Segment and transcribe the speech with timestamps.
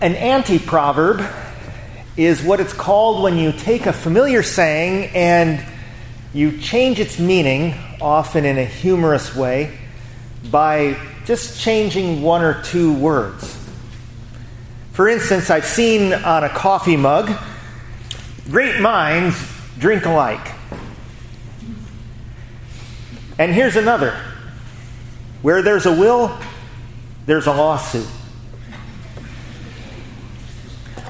[0.00, 1.26] An anti proverb
[2.18, 5.64] is what it's called when you take a familiar saying and
[6.34, 9.78] you change its meaning, often in a humorous way,
[10.50, 13.58] by just changing one or two words.
[14.92, 17.32] For instance, I've seen on a coffee mug,
[18.50, 19.36] great minds
[19.78, 20.46] drink alike.
[23.38, 24.14] And here's another
[25.40, 26.36] where there's a will,
[27.24, 28.08] there's a lawsuit.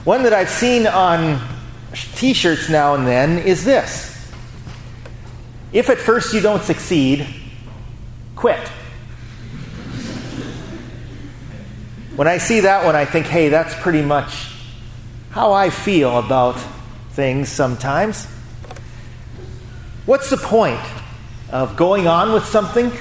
[0.07, 1.41] One that I've seen on
[2.15, 4.33] t shirts now and then is this
[5.73, 7.27] If at first you don't succeed,
[8.37, 8.69] quit.
[12.15, 14.53] When I see that one, I think, hey, that's pretty much
[15.33, 16.57] how I feel about
[17.11, 18.27] things sometimes.
[20.07, 20.87] What's the point
[21.51, 22.93] of going on with something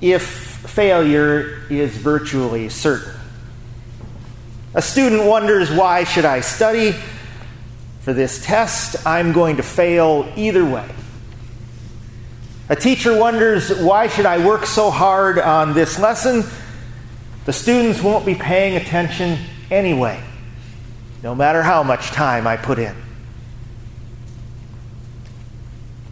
[0.00, 3.17] if failure is virtually certain?
[4.74, 6.94] A student wonders, why should I study
[8.00, 9.06] for this test?
[9.06, 10.88] I'm going to fail either way.
[12.68, 16.44] A teacher wonders, why should I work so hard on this lesson?
[17.46, 19.38] The students won't be paying attention
[19.70, 20.22] anyway,
[21.22, 22.94] no matter how much time I put in.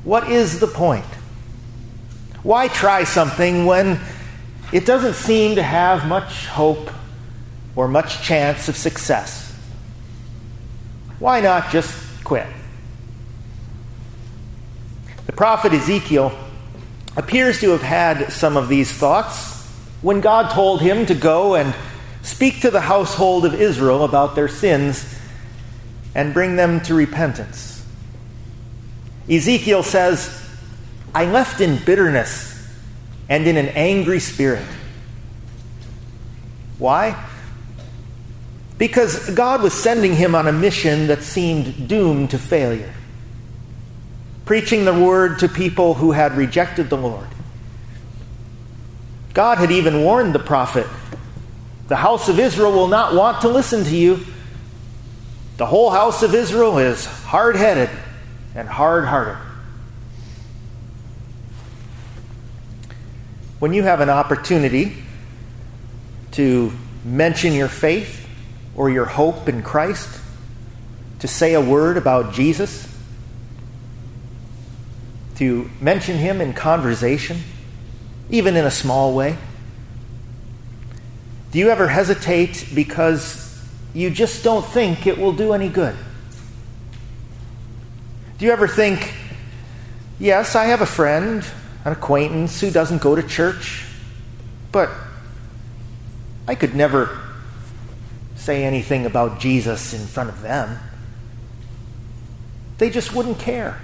[0.02, 1.04] What is the point?
[2.42, 4.00] Why try something when
[4.72, 6.88] it doesn't seem to have much hope
[7.76, 9.54] or much chance of success.
[11.18, 12.46] Why not just quit?
[15.26, 16.36] The prophet Ezekiel
[17.16, 19.64] appears to have had some of these thoughts
[20.02, 21.74] when God told him to go and
[22.22, 25.14] speak to the household of Israel about their sins
[26.14, 27.84] and bring them to repentance.
[29.28, 30.42] Ezekiel says,
[31.14, 32.52] I left in bitterness
[33.28, 34.66] and in an angry spirit.
[36.78, 37.22] Why?
[38.78, 42.92] Because God was sending him on a mission that seemed doomed to failure,
[44.44, 47.28] preaching the word to people who had rejected the Lord.
[49.32, 50.86] God had even warned the prophet
[51.88, 54.20] the house of Israel will not want to listen to you.
[55.56, 57.90] The whole house of Israel is hard headed
[58.54, 59.38] and hard hearted.
[63.58, 65.02] When you have an opportunity
[66.32, 66.72] to
[67.04, 68.25] mention your faith,
[68.76, 70.20] or your hope in Christ,
[71.20, 72.86] to say a word about Jesus,
[75.36, 77.38] to mention him in conversation,
[78.30, 79.36] even in a small way?
[81.52, 83.58] Do you ever hesitate because
[83.94, 85.96] you just don't think it will do any good?
[88.38, 89.14] Do you ever think,
[90.18, 91.42] yes, I have a friend,
[91.86, 93.86] an acquaintance who doesn't go to church,
[94.70, 94.90] but
[96.46, 97.25] I could never
[98.46, 100.78] say anything about Jesus in front of them.
[102.78, 103.80] They just wouldn't care.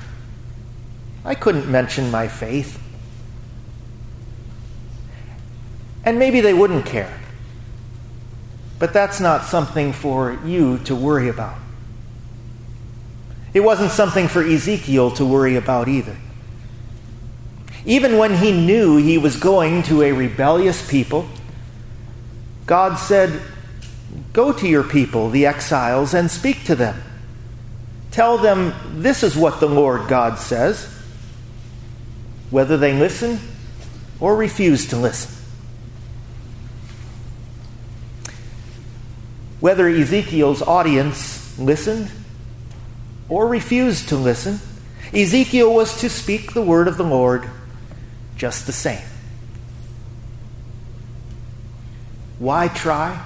[1.24, 2.80] I couldn't mention my faith.
[6.04, 7.18] And maybe they wouldn't care.
[8.78, 11.58] But that's not something for you to worry about.
[13.52, 16.16] It wasn't something for Ezekiel to worry about either.
[17.84, 21.26] Even when he knew he was going to a rebellious people,
[22.66, 23.42] God said,
[24.32, 27.02] Go to your people, the exiles, and speak to them.
[28.10, 30.84] Tell them this is what the Lord God says,
[32.50, 33.38] whether they listen
[34.20, 35.34] or refuse to listen.
[39.60, 42.10] Whether Ezekiel's audience listened
[43.28, 44.60] or refused to listen,
[45.14, 47.48] Ezekiel was to speak the word of the Lord
[48.36, 49.04] just the same.
[52.38, 53.24] Why try?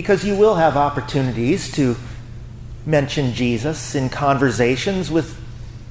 [0.00, 1.94] Because you will have opportunities to
[2.86, 5.38] mention Jesus in conversations with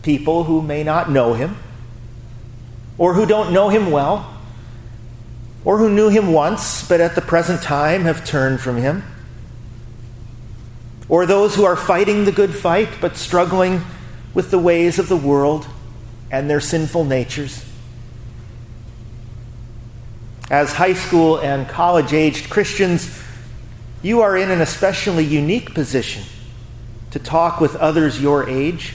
[0.01, 1.55] people who may not know him,
[2.97, 4.35] or who don't know him well,
[5.63, 9.03] or who knew him once but at the present time have turned from him,
[11.07, 13.79] or those who are fighting the good fight but struggling
[14.33, 15.67] with the ways of the world
[16.31, 17.63] and their sinful natures.
[20.49, 23.21] As high school and college aged Christians,
[24.01, 26.23] you are in an especially unique position
[27.11, 28.93] to talk with others your age,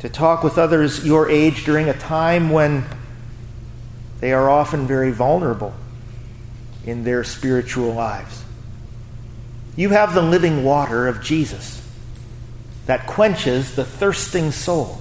[0.00, 2.84] to talk with others your age during a time when
[4.20, 5.74] they are often very vulnerable
[6.84, 8.44] in their spiritual lives.
[9.76, 11.80] You have the living water of Jesus
[12.86, 14.98] that quenches the thirsting soul.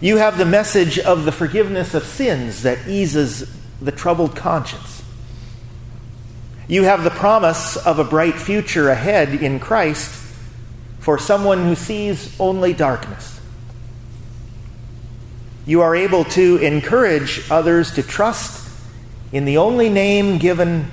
[0.00, 4.99] You have the message of the forgiveness of sins that eases the troubled conscience.
[6.70, 10.08] You have the promise of a bright future ahead in Christ
[11.00, 13.40] for someone who sees only darkness.
[15.66, 18.70] You are able to encourage others to trust
[19.32, 20.92] in the only name given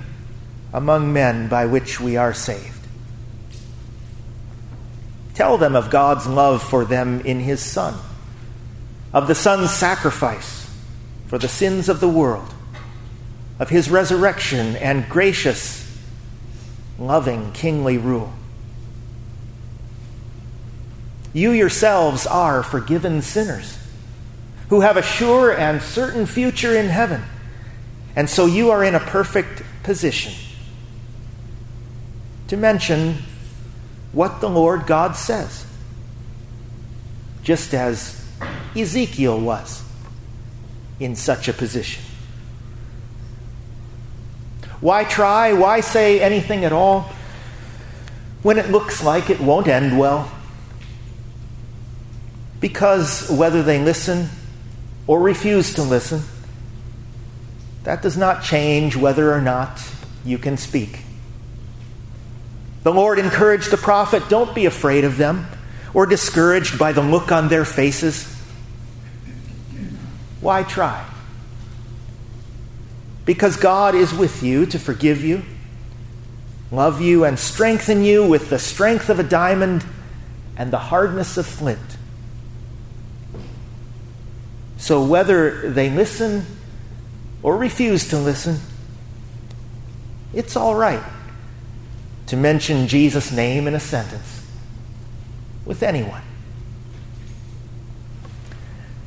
[0.73, 2.87] among men by which we are saved.
[5.35, 7.93] Tell them of God's love for them in His Son,
[9.13, 10.67] of the Son's sacrifice
[11.27, 12.51] for the sins of the world,
[13.59, 15.97] of His resurrection and gracious,
[16.99, 18.33] loving, kingly rule.
[21.33, 23.77] You yourselves are forgiven sinners
[24.69, 27.23] who have a sure and certain future in heaven.
[28.15, 30.33] And so you are in a perfect position
[32.47, 33.17] to mention
[34.11, 35.65] what the Lord God says,
[37.43, 38.25] just as
[38.75, 39.83] Ezekiel was
[40.99, 42.03] in such a position.
[44.79, 45.53] Why try?
[45.53, 47.09] Why say anything at all
[48.43, 50.31] when it looks like it won't end well?
[52.59, 54.29] Because whether they listen
[55.05, 56.21] or refuse to listen,
[57.83, 59.81] that does not change whether or not
[60.25, 60.99] you can speak.
[62.83, 65.47] The Lord encouraged the prophet don't be afraid of them
[65.93, 68.23] or discouraged by the look on their faces.
[70.41, 71.05] Why try?
[73.27, 75.43] Because God is with you to forgive you,
[76.71, 79.85] love you, and strengthen you with the strength of a diamond
[80.55, 81.97] and the hardness of flint.
[84.77, 86.45] So, whether they listen
[87.43, 88.61] or refuse to listen,
[90.33, 91.03] it's all right
[92.27, 94.47] to mention Jesus' name in a sentence
[95.65, 96.21] with anyone.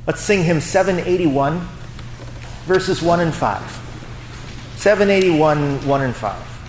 [0.07, 1.67] Let's sing hymn 781,
[2.67, 3.90] verses 1 and 5.
[4.81, 6.60] 781, 1 and 5.